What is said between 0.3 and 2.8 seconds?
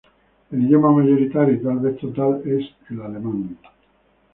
El idioma mayoritario y tal vez total es